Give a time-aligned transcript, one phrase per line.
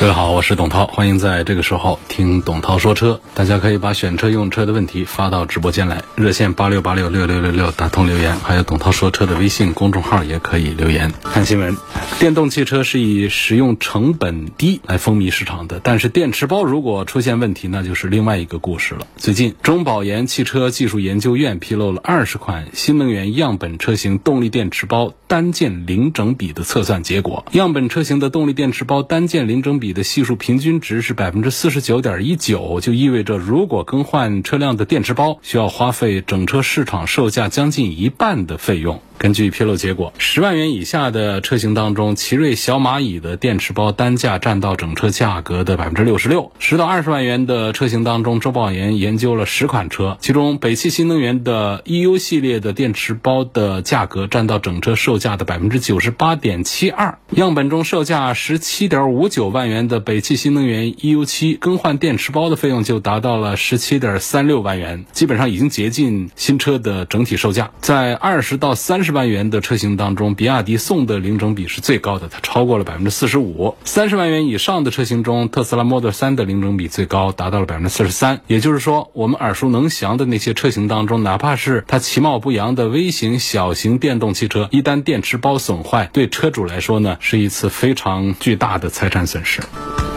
[0.00, 3.20] 各位好，我是董涛，欢迎在这个时候听董涛说车。
[3.34, 11.12] 大家可以把选车用车的问题发到直播间来，热线八六八六六六六六打通留言，还有董涛说车的微信公众号也可以留言。
[11.22, 11.76] 看新闻，
[12.18, 19.06] 电动汽车是以使用成本低来风靡市场的，但是电池包如果出现问题，那就是另外一个故事了。
[19.18, 29.89] 最近，中保研汽车技术研究院披露了二十款新能源样本车型动力电池包单件零整比的测算结果，样本车型的动力电池包单件零整比。
[29.90, 39.02] 你的系数平均值是百分之四十九点一九，就意味着如果更换车辆的电池包，需要花费整车市场售价将近一半的费用。
[39.20, 57.18] 根据披露结果，十万元以下的车型当中，奇瑞小蚂蚁的电池包单价占到整车价格的百分之六十六；十到二十万元的车型当中，周保研研究了十款车，其中北汽新能源的 EU 系列的电池包的价格占到整车售价的百分之九十八点七二。
[57.32, 67.70] 样本中售价十七点五九万元的北汽新能源 EU 七更换电池包的费用就达到了十七点三六万元，基本上已经接近新车的整体售价。
[67.82, 69.09] 在二十到三十。
[69.10, 73.74] 十万元的车型当中，比亚迪宋的零整比是最高的，它超过了百分之四十五。
[73.84, 78.40] 三十万元以上的车型中，特斯拉 Model 3的零整比最高，达到了百分之四十三。
[78.46, 89.60] 也就是说，我们耳熟能详的那些车型当中，哪怕是它其貌不扬的微型、小型电动汽车，一旦电池包损坏，对车主来说呢，是一次非常巨大的财产损失。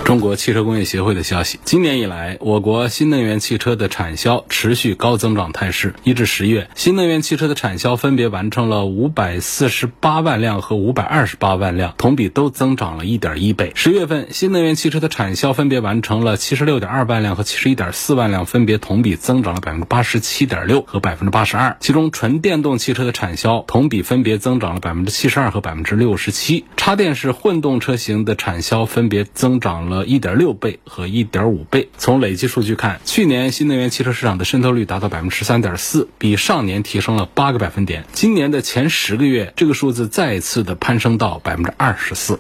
[0.06, 5.96] 中国汽车工业协会的消息，今年以来，我国新能源汽车的产销持续高增长态势。
[6.04, 13.72] 一至十月，新能源汽车的产销分别完成了五百四十八万辆和五百二十八万辆，同比都增长了一点一倍。
[13.76, 21.76] 十月份，新能源汽车的产销分别完成了七十六点二万辆和七十一点四万辆，分别同比增长了百分之八十七点六和百分之八十二。
[21.80, 30.04] 其中，纯电动汽车的产销同比分别增长了百分之七十二和百分之六十七，插电式混动车型的产销分别增长了。
[30.06, 31.90] 一点六倍和一点五倍。
[31.98, 38.06] 从累计数据看，去年新能源汽车市场的渗透率达到百分之十三点四，比上年提升了八个百分点。
[38.12, 42.40] 今年的前十个月，这个数字再次的攀升到百分之二十四。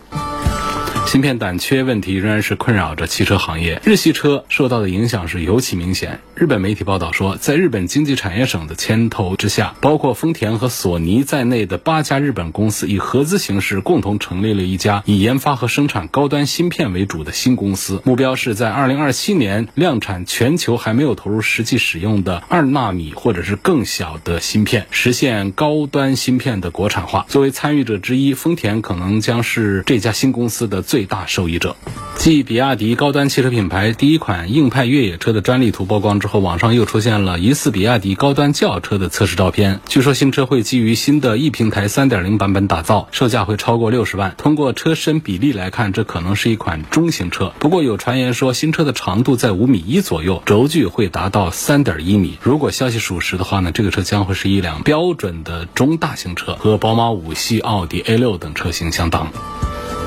[1.05, 6.21] 芯片短缺问题仍然是困扰着汽车行业，日系车受到的影响是尤其明显。
[6.33, 27.27] 日本媒体报道说，在日本经济产业省的牵头之下，包括丰田和索尼在内的八家日本公司以合资形式共同成立了一家以研发和生产高端芯片为主的新公司，目标是在二零二七年量产全球还没有投入实际使用的二纳米或者是更小的芯片，实现高端芯片的国产化。
[27.29, 30.81] 作为参与者之一，丰田可能将是这家新公司的。
[30.93, 31.75] 最大受益者，
[32.19, 39.79] 继比亚迪高端汽车品牌第一款硬派越野车的专利图曝光之后，网上又出现了疑似比亚迪高端轿车的测试照片。
[39.87, 44.35] 据说新车会基于新的 E 平台3.0版本打造，售价会超过六十万。
[44.37, 47.51] 通过车身比例来看，这可能是一款中型车。
[47.57, 52.37] 不过有传言说新车的长度在五米一左右，轴距会达到三点一米。
[52.43, 59.31] 如果消息属实的话呢，这个车将会是一辆标准的中大型车，和宝马五系、奥迪 A 六等车型相当。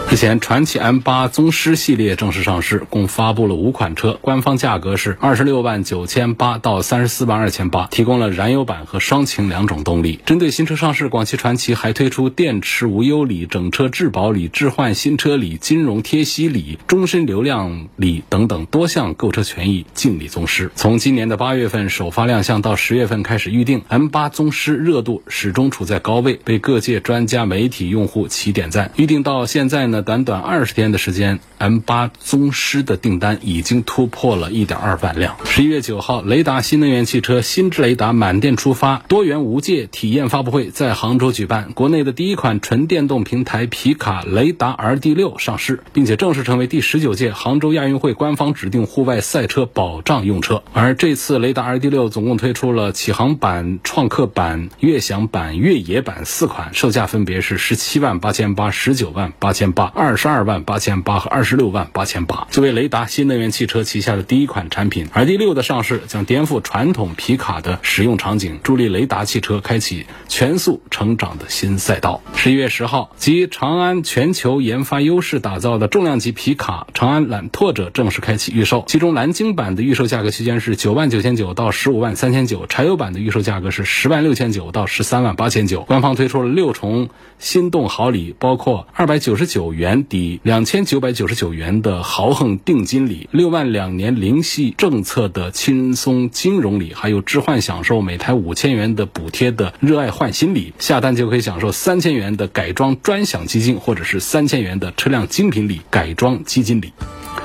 [0.09, 10.21] 日前，传祺 M8 宗师系列正式上市，共发布了五款车，官方价格是二十六万九千八到三十四万二千八，提供了燃油版和双擎两种动力。
[10.25, 20.71] 针对新车上市，广汽传祺还推出电池无忧礼、整车质保礼、置换新车礼、金融贴息礼、终身流量礼等等多项购车权益敬礼宗师。
[20.77, 28.93] 从今年的八月份首发亮相到十月份开始预定，M8 宗师热度始终处在高位，被各界专家、媒体、用户齐点赞。
[28.95, 29.96] 预定到现在呢？
[30.03, 35.37] 短短二十天的时间，M8 宗师的订单已经突破了一点二万辆。
[35.45, 50.63] 十一月九号，雷达新能源汽车新智雷达满电出发多元无界体验发布会在杭州举办，国内的第一款纯电动平台皮卡雷达 RD6 上市，并且正式成为第十九届杭州亚运会官方指定户外赛车保障用车。
[50.73, 59.86] 而这次雷达 RD6 总共推出了启航版、创客版、悦享版、越野版四款，售价分别是十七万八千八、十九万八千八。
[59.95, 65.09] 二十二万八千八和二十六万八千八，作为雷达新能源汽车旗下的第一款产品。
[65.13, 72.23] 而第六的上市将颠覆传统皮卡的使用场景，助力雷达汽车开启全速成长的新赛道。
[72.35, 85.83] 十一月十号，集长安全球研发优势打造的重量级皮卡长安揽拓者正式开启预售，其中蓝鲸版的预售价格区间是九万九千九到十五万三千九，柴油版的预售价格是十万六千九到十三万八千九。
[85.83, 106.91] 官方推出了六重心动好礼，包括二百九十九元抵两千九百九十九元的豪横定金礼，六万两年零息政策的轻松金融礼，还有置换享受每台五千元的补贴的热爱换新礼，下单就可以享受三千元的改装专享基金，或者是三千元的车辆精品礼改装基金礼。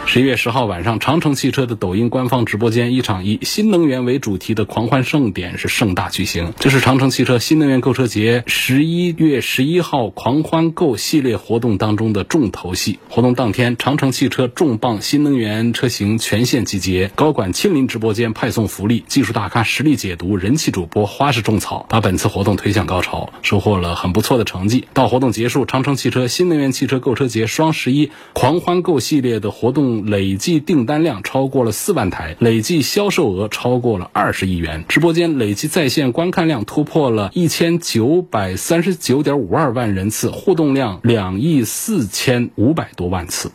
[0.06, 6.54] 十一月十号晚上，长城汽车的抖音官方直播间，一场以新能源为主题的狂欢盛典是盛大举行。
[6.60, 13.00] 这是长城汽车新能源购车节十一月十一号狂欢购系列活动当中的重头戏。
[13.10, 24.88] 活动当天，长城汽车重磅新能源车型全线集结，高管亲临直播间派送福利，技术大咖实力解读，人气主播花式种草，把本次活动推向高潮，收获了很不错的成绩。
[24.94, 29.91] 到活动结束，长城汽车新能源汽车购车节双十一狂欢购系列的活动。
[30.06, 43.52] 累计订单量超过了四万台，累计销售额超过了二十亿元，直播间累计在线观看量突破了一千九百三十九点五二万人次，互动量两亿四千五百多万次。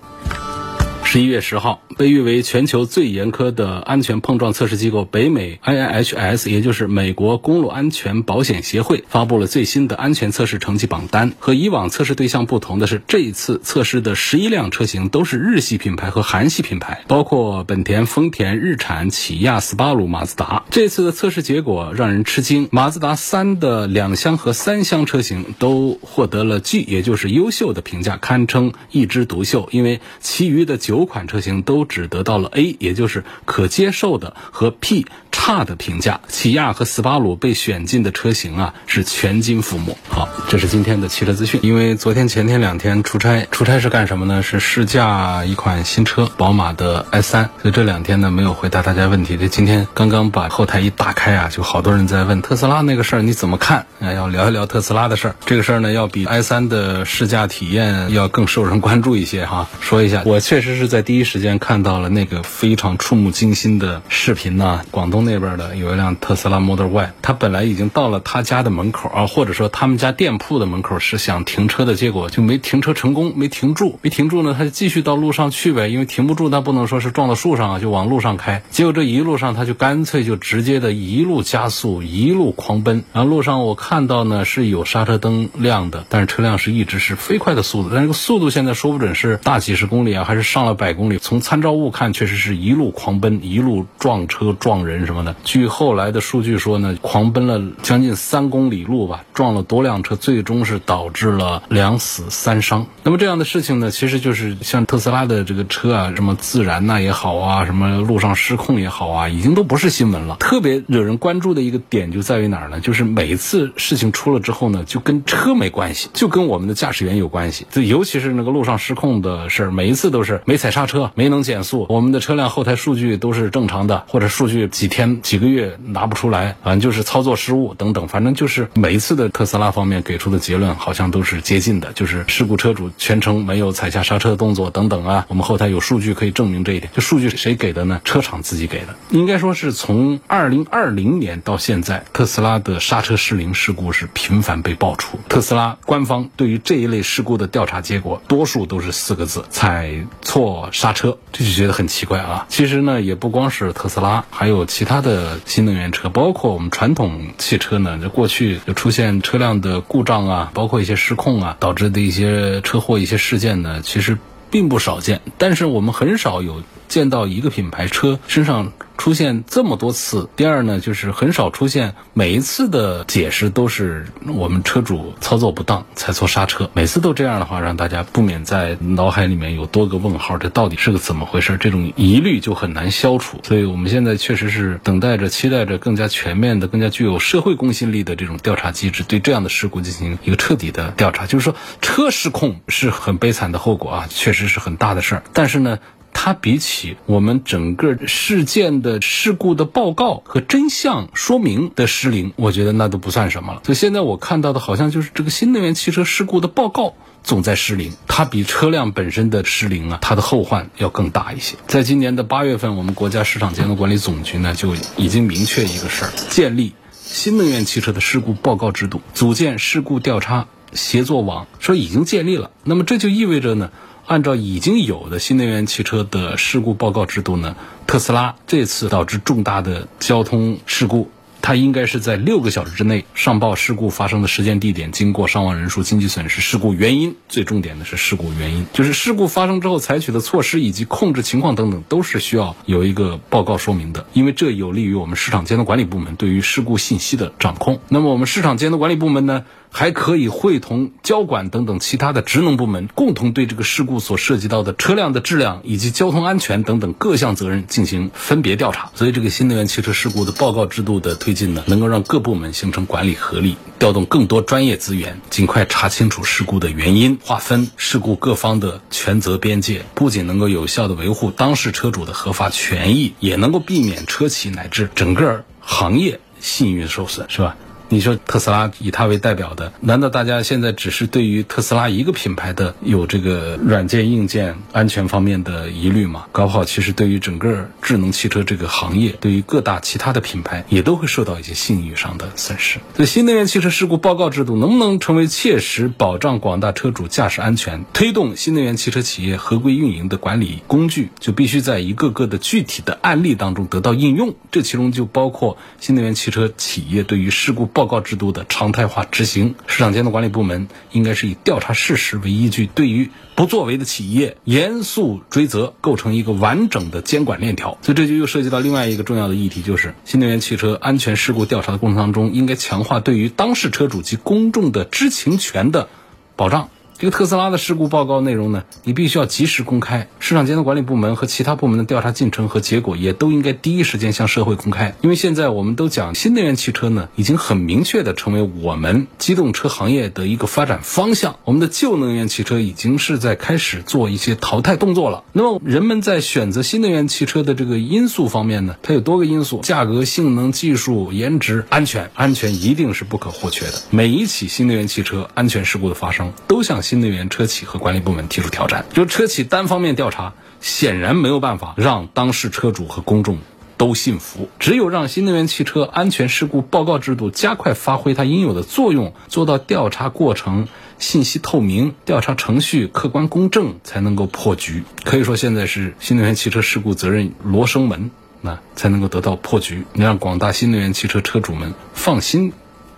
[1.16, 11.32] 十一月十号，被誉为全球最严苛的安全碰撞测试机构北美 IIHS，也就是美国公路安全保险协会，发布了最新的安全测试成绩榜单。
[11.38, 20.64] 和以往测试对象不同的是，这一次测试的十一辆车型都是日系品牌和韩系品牌，包括本田、丰田、日产、起亚、斯巴鲁、马自达。
[20.70, 29.70] 这次的测试结果让人吃惊，马自达三的两厢和三厢车型都获得了 G，也就是优秀的评价，堪称一枝独秀。
[29.72, 31.05] 因为其余的九。
[31.06, 36.20] 款车型都只得到了 A，也就是可接受的和 P 差的评价。
[36.28, 39.96] 起亚和斯巴鲁被选进的车型啊是全金覆没。
[40.08, 41.60] 好，这是今天的汽车资讯。
[41.62, 44.42] 因为昨天前天两天出差，出差是干什么呢？
[44.42, 47.50] 是试驾一款新车，宝马的 i 三。
[47.60, 49.36] 所以这两天呢没有回答大家问题。
[49.36, 53.86] 这今天刚刚把后台一打开啊，就好多人在问特斯拉那个事儿你怎么看？
[54.00, 55.36] 啊，要聊一聊特斯拉的事儿。
[55.44, 59.68] 这个事儿呢要比 i 三的试驾体验要更受人关注一些哈。
[59.80, 60.85] 说一下，我确实是。
[60.86, 64.82] 在第一时间看到了那个非常触目惊心的视频呢。
[64.90, 78.62] 广东那边的有一辆特斯拉 Model Y，他本来已经到了他家的门口啊，或者说他们家店铺的门口是想停车的，结果就没停车成功，没停住，没停住呢，他就继续到路上去呗，因为停不住，那不能说是撞到树上啊，就往路上开。
[78.70, 83.02] 结果这一路上他就干脆就直接的一路加速，一路狂奔。
[83.12, 90.75] 然后路上我看到呢是有刹车灯亮的，但是车辆是一直是飞快的速度，但这个速度现在说不准是大几十公里啊，还是上了。
[90.76, 95.34] 百公里，从参照物看，确实是一路狂奔，一路撞车撞人什么的。
[95.42, 102.86] 据后来的数据说呢，狂奔了将近三公里路吧，撞了多辆车，最终是导致了两死三伤。
[103.02, 110.36] 那么这样的事情呢，其实就是像特斯拉的这个车啊，什么自燃呐也好啊，什么路上失控也好啊，已经都不是新闻了。
[110.38, 112.80] 特别惹人关注的一个点就在于哪儿呢？
[112.80, 117.66] 就是每一次事情出了之后呢，就跟车没关系，就跟我们的驾驶员有关系。
[117.70, 120.65] 就尤其是那个路上失控的事儿，每一次都是没踩。
[120.66, 135.24] 踩刹车没能减速，我们的车辆后台数据都是正常的，或者数据几天几个月拿不出来，反正就是操作失误等等，反正就是每一次的特斯拉方面给出的结论好像都是接近的，就是事故车主全程没有踩下刹车的动作等等啊。
[135.30, 138.00] 我们后台有数据可以证明这一点，这数据谁给的呢？
[138.02, 138.96] 车厂自己给的。
[139.10, 145.16] 应该说是从二零二零年到现在，特斯拉的刹车失灵事故是频繁被爆出。
[145.28, 150.55] 特斯拉官方对于这一类事故的调查结果，多数都是四个字：踩错。
[150.72, 152.46] 刹车，这就觉得很奇怪啊！
[152.48, 164.18] 其实呢，也不光是特斯拉，还有其他的新能源车，包括我们传统汽车呢，就过去就出现车辆的故障啊，包括一些失控啊，导致的一些车祸、一些事件呢，其实
[164.50, 165.20] 并不少见。
[165.38, 168.72] 但是我们很少有见到一个品牌车身上。
[168.98, 181.58] 出现这么多次，第二呢，就是很少出现每一次的解释都是我们车主操作不当踩错刹车，每次都这样的话，让大家不免在脑海里面有多个问号，这到底是个怎么回事？
[181.60, 183.38] 这种疑虑就很难消除。
[183.44, 191.26] 所以我们现在确实是等待着、期待着更加全面的、更加具有社会公信力的这种调查机制，对这样的事故进行一个彻底的调查。
[191.26, 195.78] 就是说，车失控是很悲惨的后果啊，确实是很大的事儿，但是呢。
[196.26, 203.60] 它比起我们整个事件的事故的报告和真相说明的失灵，我觉得那都不算什么了。
[203.64, 211.54] 所以现在我看到的好像就是这个新能源汽车事故的报告总在失灵，它比车辆本身的失灵啊，它的后患要更大一些。
[211.68, 222.50] 在今年的八月份，我们国家市场监督管理总局呢就已经明确一个事儿，建立新能源汽车的事故报告制度，组建事故调查协作网，说已经建立了。
[222.64, 223.70] 那么这就意味着呢。
[224.06, 227.56] 按照已经有的新能源汽车的事故报告制度呢，
[227.88, 231.10] 特斯拉这次导致重大的交通事故。
[231.42, 237.14] 它应该是在六个小时之内上报事故发生的时间、地点、经过、伤亡人数、经济损失、事故原因。
[237.28, 244.06] 最重点的是事故原因，就是事故发生之后采取的措施以及控制情况等等，都是需要有一个报告说明的。
[244.12, 247.80] 因为这有利于我们市场监督管理部门对于事故信息的掌控。
[247.88, 249.44] 那么我们市场监督管理部门呢，
[249.78, 258.90] 还可以会同交管等等其他的职能部门，共同对这个事故所涉及到的车辆的质量以及交通安全等等各项责任进行分别调查。
[258.94, 261.36] 所以，这个新能源汽车事故的报告制度的推。
[261.36, 277.54] 进呢，能够让各部门形成管理合力，调动更多专业资源，尽快查清楚事故的原因，划分事故各方的权责边界，不仅能够有效的维护当事车主的合法权益，也能够避免车企乃至整个行业信誉受损，是吧？
[277.88, 286.24] 你说特斯拉以它为代表的，难道大家现在只是对于特斯拉一个品牌的有这个软件、硬件安全方面的疑虑吗？
[286.32, 292.80] 搞不好其实对于整个智能汽车这个行业，对于各大其他的品牌也都会受到一些信誉上的损失。
[292.96, 304.34] 所以新能源汽车事故报告制度能不能成为切实保障广大车主驾驶安全、推动新能源汽车企业合规运营的管理工具，就必须在一个个的具体的案例当中得到应用。
[304.50, 307.70] 这其中就包括新能源汽车企业对于事故。
[307.76, 317.76] 报告制度的常态化执行，市场监督管理部门应该是以调查事实为依据，对于不作为的企业严肃追责，构成一个完整的监管链条。
[317.82, 325.90] 所以这就又涉及到另外一个重要的议题，就是新能源汽车安全事故调查的过程当中，应该强化对于当事车主及公众的知情权的
[326.34, 326.70] 保障。
[326.98, 330.08] 这个特斯拉的事故报告内容呢，你必须要及时公开。
[330.18, 334.94] 市场监督管理部门和其他部门的调查进程和结果也都应该第一时间向社会公开。
[335.02, 341.36] 因为现在我们都讲新能源汽车呢，已经很明确的成为我们机动车行业的一个发展方向。
[341.44, 345.22] 我们的旧能源汽车已经是在开始做一些淘汰动作了。
[345.34, 352.10] 那么人们在选择新能源汽车的这个因素方面呢，它有多个因素：价格、性能、技术、颜值、安全。
[352.14, 353.82] 安全一定是不可或缺的。
[353.90, 363.38] 每一起新能源汽车安全事故的发生，都像新能源车企和管理部门提出挑战，就车企单方面调查，显然没有办法让当事车主和公众
[363.76, 364.48] 都信服。
[364.60, 370.68] 只有让新能源汽车安全事故报告制度加快发挥它应有的作用，做到调查过程
[371.00, 374.84] 信息透明、调查程序客观公正，才能够破局。
[375.02, 378.12] 可以说，现在是新能源汽车事故责任罗生门，
[378.42, 382.52] 那才能够得到破局，让广大新能源汽车车主们放心。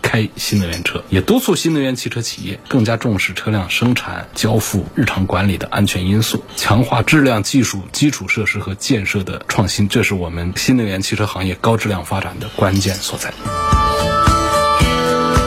[0.09, 13.31] 开新能源车，也督促新能源汽车企业更加重视车辆生产、交付、日常管理的安全因素，强化质量技术基础设施和建设的创新，这是我们新能源汽车行业高质量发展的关键所在。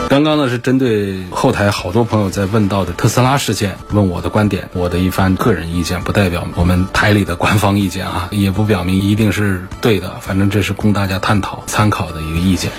[0.08, 12.70] 刚刚呢是针对后台好多朋友在问到的特斯拉事件，问我的观点，我的一番个人意见，不代表我们台里的官方意见啊，也不表明一定是对的，反正这是供大家探讨参考的一个意见。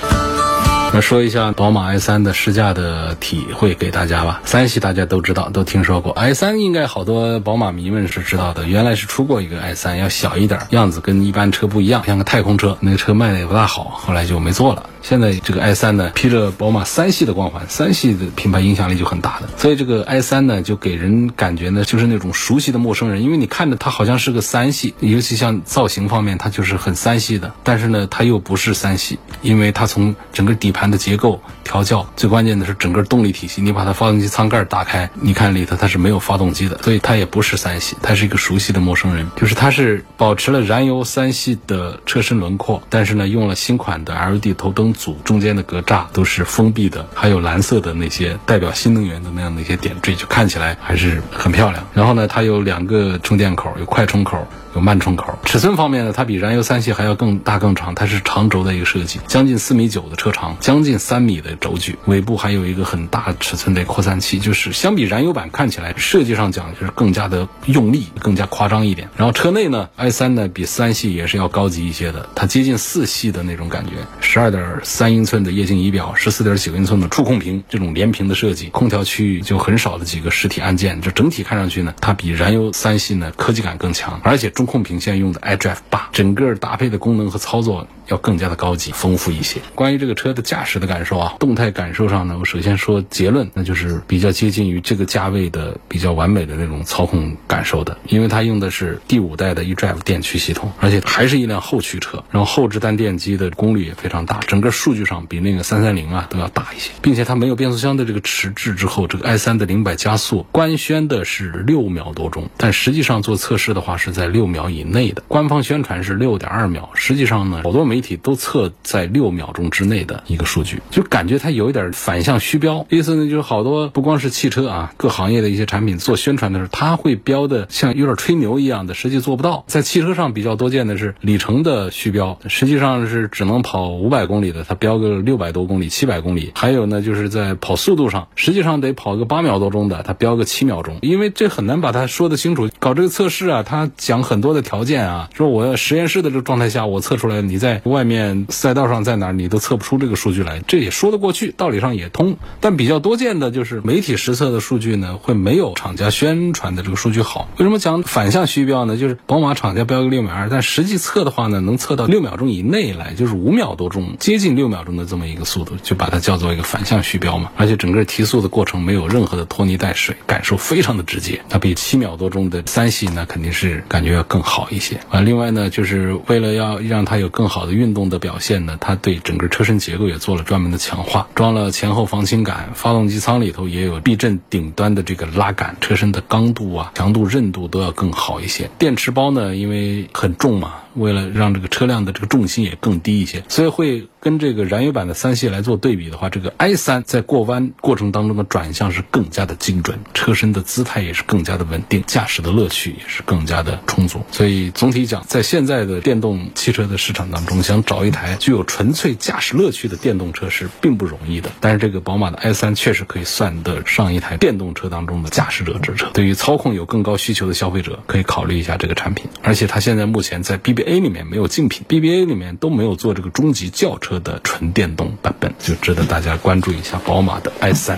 [0.96, 4.44] 那说一下宝马 i3 的试驾的体会给大家吧。
[4.46, 6.14] 三系大家都知道，都听说过。
[6.14, 8.68] i3 应该好多宝马迷们是知道的。
[8.68, 12.78] 原来是出过一个 i3，要小一点，样子跟一般车不一样，像个太空车。
[12.80, 14.88] 那个车卖的也不大好，后来就没做了。
[15.04, 44.93] 现在这个 i3 呢，披着宝马三系的光环，三系的品牌影响力就很大的，所以这个 i3 呢，就给人感觉呢，就是那种熟悉的陌生人，因为你看着它好像是个三系，尤其像造型方面，它就是很三系的，但是呢，它又不是三系，因为它从整个底盘的结构调教，最关键的是整个动力体系，你把它发动机舱盖打开，你看里头它是没有发动机的，所以它也不是三系，它是一个熟悉的陌生人，就是它是保持了燃油三系的车身轮廓，但是呢，用了新款的 LED 头灯。
[44.94, 51.86] 组中间的格栅都是封闭的，还有蓝色的那些代表新能源的那样的一些点缀，就看起来还是很漂亮。
[51.94, 55.38] 然后呢，它有两个充电口，有快充口，有慢充口。
[55.46, 69.10] 尺寸方面呢，它比燃油三系还要更大更长，它是长轴的一个设计，将近四米九的车长，将近三米的轴距，尾部还有一个很大尺寸的扩散器，就是相比燃油版看起来设计上讲就是更加的用力，更加夸张一点。
[69.16, 89.62] 然后车内呢，i 三呢比三系也是要高级一些的，它接近四系的那种感觉，十二点三英寸的液晶仪表，十四点九英寸的触控屏，这种连屏的设计，空调区域就很少的几个实体按键，就整体看上去呢，它比燃油三系呢科技感更强，而且中控屏现在用的 iDrive 八，整个搭配的功能和操作要更加的高级丰富一些。
[89.76, 129.64] 关于这个车的驾驶的感受啊，动态感受上呢，我首先说结论，那就是比较接近于这个价位的比较完美的那种操控感受的，因为它用的是第五代的 eDrive 电驱系统，而且还是一辆后驱车，然后后置单电机的功率也非常大，整个数据上比那个三三零啊都要大一些，并且它没有变速箱的这个迟滞之后，这个 i 三的零百加速官宣的是六秒多钟，但实际上做测试的话是在六秒以内的，官方宣传是六点二秒，实际上呢，好多媒体都测在六秒钟之内的一个数据，就感觉它有一点反向虚标，意思呢就是好多不光是汽车啊，各行业的一些产品做宣传的时候，它会标的像有点吹牛一样的，实际做不到。
[129.68, 136.52] 在汽车上比较多见的是里程的虚标，实际上是只能跑五百公里的，它标个六百多公里、七百公里。
[136.56, 142.70] 还有呢，就是在跑速度上，实际上得跑个八秒多钟的，它标个七秒钟，因为这很难把它说得清楚。
[142.80, 152.38] 搞这个测试啊，它讲很多的条件啊，说我要实验室的这个状态下，我测出来你在外面赛道上在哪儿，你都测不出这个数据来，这也说得过去，道理上也通。
[152.60, 157.48] 但比较多见的就是媒体实测的数据呢，会没有厂家宣传的这个数据好。
[157.58, 158.98] 为什么讲反向虚标呢？
[158.98, 167.52] 就是宝马厂家标个六秒二，但实际测的话呢，能测到六秒钟以内来，就是五秒多钟，接近六秒钟的这么一个速度，就把它叫做一个反向虚标嘛。
[167.58, 171.42] 而且整个提速的过程没有任何的拖泥带水，感受非常的直接。
[171.50, 175.20] 它比七秒多钟的三系呢，肯定是感觉要更好一些啊。
[175.20, 188.70] 另外呢，就是为了要让它有更好的运动的表现呢，它对整个车身结构也做了专门的强化，装了前后防倾杆，发动机舱里头也有避震顶端的这个拉杆，车身的刚度啊、强度、韧度都要更好一些。
[188.78, 190.74] 电池包呢，因为很重嘛。
[190.96, 204.22] 为了让这个车辆的这个重心也更低一些，所以会跟这个燃油版的三系来做对比的话，这个 i 三在过弯过程当中的转向是更加的精准，车身的姿态也是更加的稳定，驾驶的乐趣也是更加的充足。
[204.32, 211.50] 所以总体讲，在现在的电动汽车的市场当中，想找一台具有纯粹驾驶乐趣的电动车是并不容易的。
[211.60, 216.10] 但是这个宝马的 i 三确实可以算得上一台电动车当中的驾驶者之车。
[216.14, 219.26] 对于操控有更高需求的消费者，可以考虑一下这个产品。
[219.42, 220.94] 而且它现在目前在 bb BBA。
[220.94, 227.98] A 里面没有竞品，BBA 里面都没有做这个中级轿车的纯电动版本，就值得大家关注一下宝马的 i 三。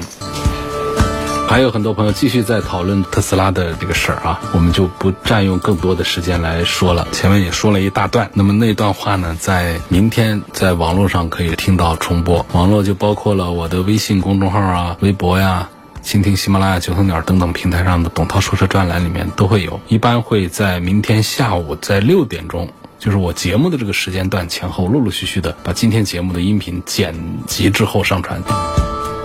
[1.47, 7.07] 还有很多朋友继续在讨论特斯拉的这个事儿啊，我们就不占用更多的时间来说了。
[7.11, 15.69] 前面也说了一大段，那么那段话呢，在明天在网络上可以听到重播，网络就包括了我的微信公众号啊、微博呀。
[16.05, 27.15] 蜻蜓、喜马拉雅、九头鸟等等平台上的董涛说车专栏里面都会有，一般会在明天下午在六点钟，就是我节目的这个时间段前后，陆陆续续的把今天节目的音频剪
[27.47, 28.39] 辑之后上传。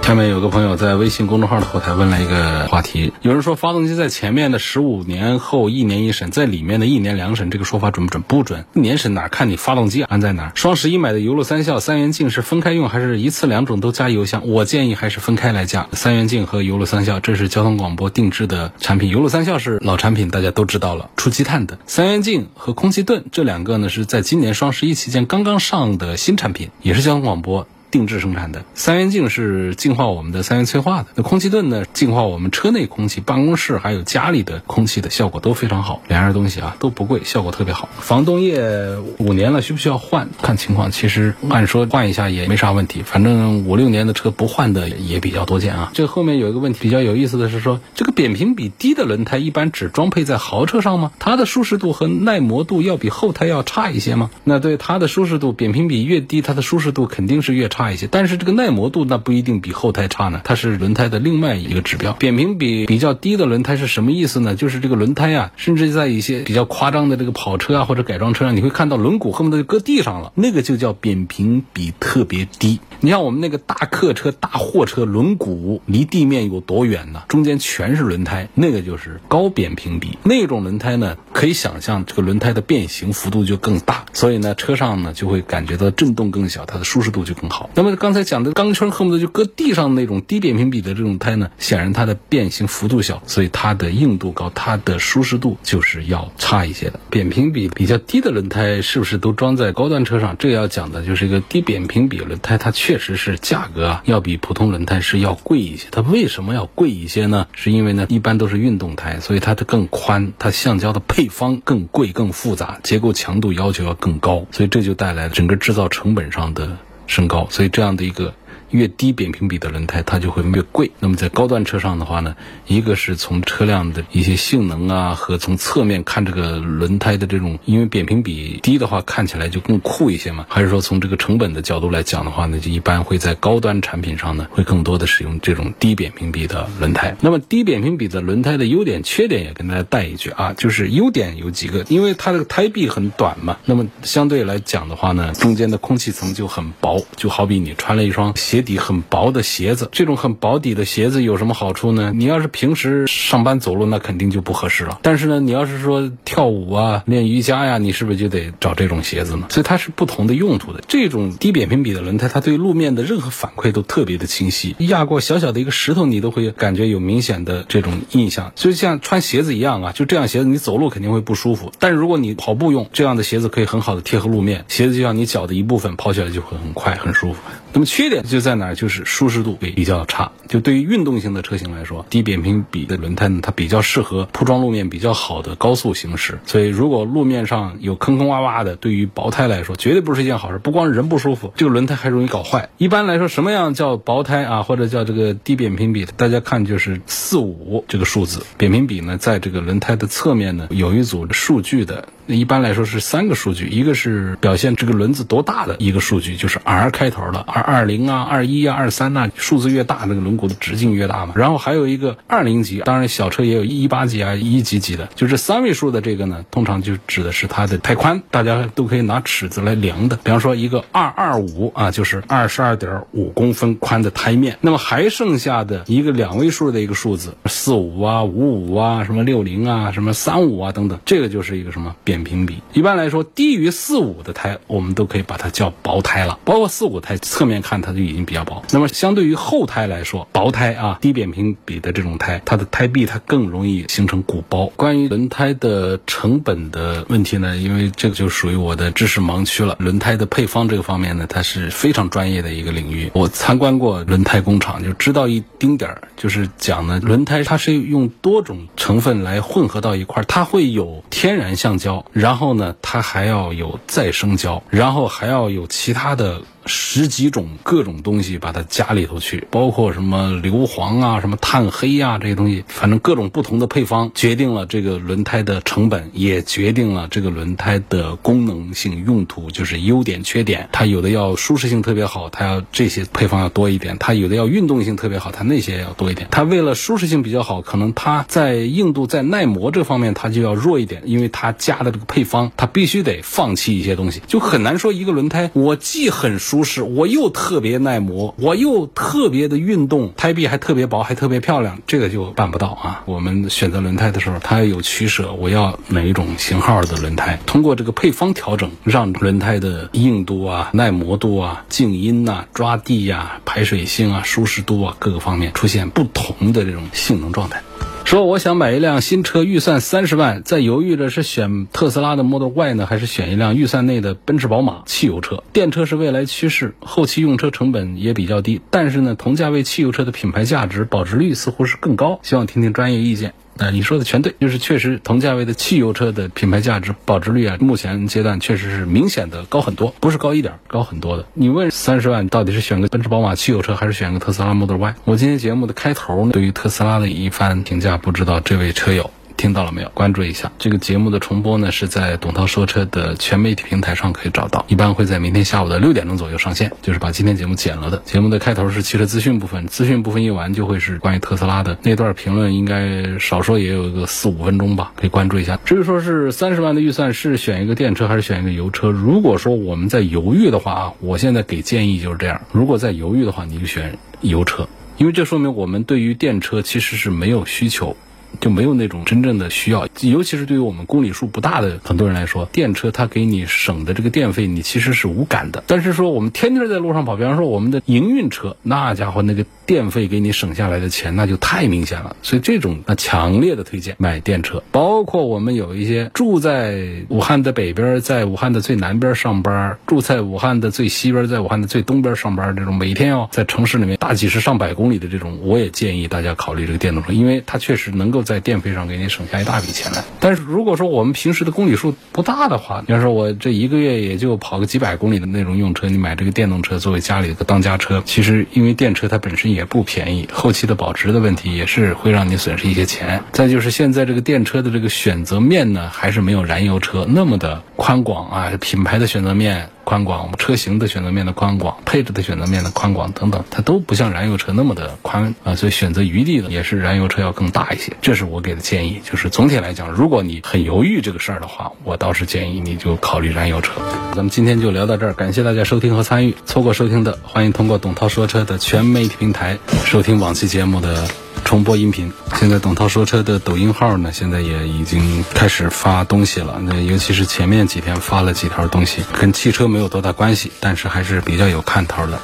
[0.03, 8.23] 下面有个朋友在微信公众号的后台问了一个话题，有人说发动机在前面的十五年后一年一审，在里面的一年两审，这个说法准不准？
[8.27, 8.65] 不准。
[8.75, 10.51] 一年审哪看你发动机安在哪？
[10.57, 14.49] 双十一买的油路三效、三元镜是分开用还是一次两种都加油箱？
[14.49, 15.87] 我建议还是分开来加。
[15.93, 19.11] 三元镜和油路三效，这是交通广播定制的产品。
[19.11, 21.79] 油路三效是老产品，大家都知道了，出积碳的。
[21.87, 27.69] 三元镜和空气盾这两个呢，是在今年双十一期间刚刚上的新产品，也是交通广播。
[27.91, 36.03] 定制生产的三元镜是净化我们的三元催化的，那空气盾呢，净化我们车内空气、办公室还有家里的空气的效果都非常好。
[36.09, 37.89] 两样东西啊都不贵，效果特别好。
[37.99, 40.29] 防冻液五年了，需不需要换？
[40.41, 43.03] 看情况，其实按说换一下也没啥问题。
[43.03, 45.91] 反正五六年的车不换的也比较多见啊。
[45.95, 51.11] 这后面有一个问题比较有意思的是说，这个扁平比低的轮胎一般只装配在豪车上吗？
[51.19, 54.31] 它的舒适度和耐磨度要比后胎要差一些吗？
[54.45, 57.80] 那对它的舒适度，扁平比越低，它的舒适度肯定是越差。
[57.81, 62.13] 差一些，但是这个耐磨度那不一定比后胎差呢，它是轮胎的另外一个指标。
[62.13, 64.55] 扁平比比较低的轮胎是什么意思呢？
[64.55, 72.81] 就是这个轮胎啊，甚至在一些比较夸张的这个跑车啊或者改装车上，你会看到轮毂恨不得就搁地上了，那个就叫扁平比特别低。
[73.01, 77.23] 你像我们那个大客车、大货车，轮毂离地面有多远呢？
[77.29, 80.19] 中间全是轮胎，那个就是高扁平比。
[80.23, 87.70] 那种轮胎呢，可以想象这个轮胎的变形幅度就更大，所以呢，车上呢就会感觉到震动更小，它的舒适度就更好。
[87.75, 96.99] 那么刚才讲的钢圈恨不得就搁地上那种低扁平比的这种胎呢，显然它的变形幅度小，所以它的硬度高，它的舒适度就是要差一些的。
[97.11, 100.37] 扁平比比较低的轮胎是不是都装在高端车上？
[100.39, 105.89] 这个要讲的就是一个低扁平比轮胎，它确实是价格啊要比普通轮胎是要贵一些。
[105.93, 107.47] 它为什么要贵一些呢？
[107.55, 116.77] 是因为呢一般都是运动胎，所以它的更宽，它橡胶的配方更贵、更复杂，结构强度要求要更高，所以这就带来了整个制造成本上的
[117.11, 117.47] 升高。
[117.51, 118.33] 所以这样的一个。
[118.71, 120.91] 越低扁平比的轮胎，它就会越贵。
[121.01, 130.47] 那么在高端车上的话呢，一个是从车辆的一些性能啊，和从侧面看这个轮胎的这种，因为扁平比低的话，看起来就更酷一些嘛。
[130.49, 137.17] 还是说从这个成本的角度来讲的话呢，就一般会在高端产品上呢，会更多的使用这种低扁平比的轮胎。
[137.21, 148.60] 那么低扁平比的轮胎的优点、缺点也跟大家带一句啊，就是优点有几个，因为它这个胎壁很短嘛，那么相对来讲的话呢，中间的空气层就很薄，就好比你穿了一双鞋。
[148.63, 152.13] 底很薄的鞋子，这种很薄底的鞋子有什么好处呢？
[152.15, 154.99] 你要是平时上班走路，那肯定就不合适了。
[155.03, 159.47] 但是呢，你要是说跳舞啊、练瑜伽呀，你是不是就得找这种鞋子呢？
[159.51, 160.83] 所以它是不同的用途的。
[160.89, 164.77] 这种低扁平比的轮胎，它对路面的任何反馈都特别的清晰。
[164.79, 168.53] 压过小小的一个石头，你都会感觉有明显的这种印象。
[168.55, 171.73] 就像穿鞋子一样啊，就这样鞋子你走路肯定会不舒服。
[171.79, 177.39] 但如果你跑步用这样的鞋子，可以很好的贴合路面，鞋子就像你脚的一部分，跑起来就会很快很舒服。
[177.73, 178.75] 那么缺点就在哪？
[178.75, 180.33] 就是舒适度会比较差。
[180.49, 186.41] 就对于运动型的车型来说，低扁平比的轮胎呢，它比较适合铺装路面比较好的高速行驶。
[186.47, 190.59] 所以，如果路面上有坑坑洼洼的，对于薄胎来说，绝对不是一件好事。
[190.59, 192.71] 不光人不舒服，这个轮胎还容易搞坏。
[192.79, 196.07] 一般来说，什么样叫薄胎啊，或者叫这个低扁平比？
[196.17, 198.45] 大家看就是四五这个数字。
[198.57, 202.09] 扁平比呢，在这个轮胎的侧面呢，有一组数据的。
[202.27, 211.35] 一般来说是三个数据，一个是表现这个轮子多大的一个数据，就是 R 开头的，二二零啊、二一啊、二三呐，数字越大，那个轮毂的直径越大嘛。
[211.37, 220.17] 然后还有一个二零级，当然小车也有一八级啊、一级级的，就这三位数的这个呢，通常就指的是它的胎宽，大家都可以拿尺子来量的。
[220.23, 224.57] 比方说一个二二五啊，就是二十二点五公分宽的胎面。
[224.61, 232.21] 那么还剩下的一个两位数的一个数字，四五啊、五五啊、什么六零啊、什么三五啊等等，这个就是一个什么扁。
[232.21, 236.39] 平比一般来说低于四五的胎，我们都可以把它叫薄胎了。
[236.45, 238.63] 包括四五胎，侧面面看它就已经比较薄。
[238.71, 244.67] 那么相对于后胎来说，薄胎啊，低扁平比的这种胎，它的胎壁它更容易形成鼓包。
[244.77, 249.77] 关于轮胎的成本的问题呢，因为这个就属于我的知识盲区了。
[249.81, 253.11] 轮胎的配方这个方面呢，它是非常专业的一个领域。
[253.15, 262.05] 我参观过轮胎工厂，就知道一丁点儿，就是讲呢，轮胎它是用多种成分来混合到一块儿，它会有天然橡胶。
[262.13, 266.43] 然后呢，它还要有再生胶，然后还要有其他的。
[266.67, 280.69] 十几种各种东西把它加里头去，包括什么硫磺啊、什么碳黑呀这些东西，反正各种不同的配方，决定了这个轮胎的成本，也决定了这个轮胎的功能性用途，就是优点缺点。
[280.73, 286.29] 它有的要舒适性特别好，它要这些配方要多一点；它有的要运动性特别好，它那些要多一点。
[286.31, 296.65] 它为了舒适性比较好，可能它在硬度、在耐磨这方面它就要弱一点，因为它加的这个配方，它必须得放弃一些东西，就很难说一个轮胎我既很舒。
[296.65, 303.03] 适，我又特别耐磨，我又特别的运动，胎壁还特别薄，还特别漂亮，这个就办不到啊。
[303.07, 307.41] 我们选择轮胎的时候，它有取舍，我要哪一种型号的轮胎？
[307.45, 317.63] 通过这个配方调整，让轮胎的硬度啊、耐磨度啊、静音呐、抓地呀、排水性啊、舒适度啊各个方面出现不同的这种性能状态。
[318.11, 325.45] 说我想买一辆新车，预算三十万，在犹豫着是选特斯拉的 Model Y 呢，还是选一辆预算内的奔驰、宝马汽油车？
[325.53, 332.19] 电车是未来趋势，后期用车成本也比较低，但是呢，同价位汽油车的品牌价值、保值率似乎是更高。
[332.25, 333.33] 希望听听专业意见。
[333.61, 341.27] 哎，你说的全对，就是确实同价位的汽油车的品牌价值、保值率啊，目前阶段确实是明显的高很多，不是高一点，高很多的。
[341.35, 344.95] 你问三十万到底是选个奔驰、宝马汽油车，还是选个特斯拉 Model Y？
[345.05, 349.11] 我今天节目的开头呢，对于特斯拉的一番评价，不知道这位车友。
[349.41, 349.89] 听到了没有？
[349.95, 356.71] 关注一下这个节目的重播呢，是在董涛说车的全媒体平台上可以找到，一般会在明天下午的六点钟左右上线。
[356.83, 358.03] 就是把今天节目剪了的。
[358.05, 365.59] 节目的开头是汽车资讯部分，资讯部分一完就会是关于特斯拉的那段评论，应该少说也有个四五分钟吧，可以关注一下。
[365.65, 377.97] 至于说是三十万的预算是选一个电车还是选一个油车，如果说我们在犹豫的话啊，我现在给建议就是这样：如果在犹豫的话，你就选油车，因为这说明我们对于电车其实是没有需求。
[378.41, 379.89] 就没有那种真正的需要。
[380.03, 385.65] 尤其是对于我们公里数不大的很多人来说，电车它给你省的这个电费，你其实是无感的。
[385.67, 392.17] 但是说我们天天在路上跑，比方说我们的营运车，那家伙那个电费给你省下来的钱，那就太明显了。
[392.23, 394.63] 所以这种那强烈的推荐买电车。
[394.71, 410.05] 包括我们有一些住在武汉的北边，在武汉的最南边上班，住在武汉的最西边，在武汉的最东边上班，这种每天要在城市里面大几十上百公里的这种，我也建议大家考虑这个电动车，因为它确实能够在电费上给你省下一大笔钱来。
[410.21, 423.23] 但是如果说我们平时的公里数不大的话，比方说我这一个月也就跑个几百公里的那种用车，你买这个电动车作为家里的当家车，其实因为电车它本身也不便宜，后期的保值的问题也是会让你损失一些钱。
[423.33, 429.71] 再就是现在这个电车的这个选择面呢，还是没有燃油车那么的宽广啊，品牌的选择面。
[429.83, 437.97] 宽广，车型的选择面的宽广，配置的选择面的宽广等等，它都不像燃油车那么的宽啊，所以选择余地呢也是燃油车要更大一些。
[438.11, 443.81] 这是我给的建议，就是总体来讲，如果你很犹豫这个事儿的话，我倒是建议你就考虑燃油车。
[444.17, 446.35] 咱们今天就聊到这儿，感谢大家收听和参与。
[446.45, 451.09] 错过收听的，欢迎通过董涛说车的全媒体平台收听往期节目的。
[451.45, 452.13] 重播音频。
[452.35, 456.61] 现在董涛说车的抖音号呢，现在也已经开始发东西了。
[456.65, 462.21] 那尤其是前面几天发了几条东西，跟汽车没有多大关系，但是还是比较有看头的。